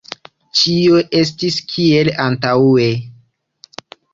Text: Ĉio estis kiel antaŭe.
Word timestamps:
Ĉio 0.61 1.01
estis 1.19 1.59
kiel 1.73 2.11
antaŭe. 2.27 2.89